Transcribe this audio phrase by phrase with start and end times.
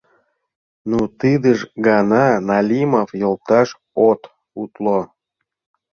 [0.89, 3.69] —Ну, тидыж гана, Налимов йолташ,
[4.07, 4.21] от
[4.61, 4.99] утло!..